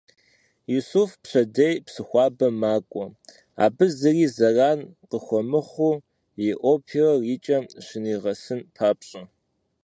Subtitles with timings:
[0.77, 3.05] Исуф пщэдей Псыхуабэ макӏуэ,
[3.63, 5.95] абы зыри зэран къыхуэмыхъуу,
[6.47, 9.21] и оперэр икӏэм щынигъэсын папщӏэ.